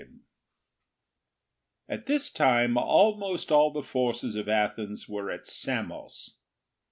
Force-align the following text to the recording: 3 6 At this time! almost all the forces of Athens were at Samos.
3 0.01 0.07
6 0.09 0.21
At 1.87 2.05
this 2.07 2.31
time! 2.31 2.75
almost 2.75 3.51
all 3.51 3.69
the 3.69 3.83
forces 3.83 4.33
of 4.33 4.49
Athens 4.49 5.07
were 5.07 5.29
at 5.29 5.45
Samos. 5.45 6.37